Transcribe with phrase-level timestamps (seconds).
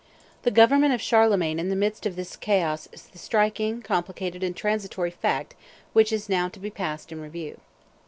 [0.41, 4.55] The government of Charlemagne in the midst of this chaos is the striking, complicated, and
[4.55, 5.53] transitory fact
[5.93, 7.59] which is now to be passed in review.